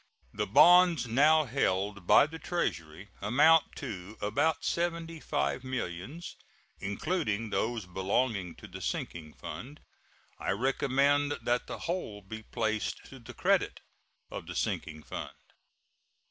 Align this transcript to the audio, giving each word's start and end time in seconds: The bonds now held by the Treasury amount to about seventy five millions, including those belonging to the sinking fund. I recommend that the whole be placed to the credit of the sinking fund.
The 0.33 0.47
bonds 0.47 1.05
now 1.05 1.43
held 1.45 2.07
by 2.07 2.25
the 2.25 2.39
Treasury 2.39 3.09
amount 3.21 3.75
to 3.75 4.17
about 4.19 4.65
seventy 4.65 5.19
five 5.19 5.63
millions, 5.63 6.37
including 6.79 7.51
those 7.51 7.85
belonging 7.85 8.55
to 8.55 8.67
the 8.67 8.81
sinking 8.81 9.35
fund. 9.35 9.79
I 10.39 10.53
recommend 10.53 11.33
that 11.43 11.67
the 11.67 11.81
whole 11.85 12.23
be 12.23 12.41
placed 12.41 13.05
to 13.11 13.19
the 13.19 13.35
credit 13.35 13.81
of 14.31 14.47
the 14.47 14.55
sinking 14.55 15.03
fund. 15.03 15.37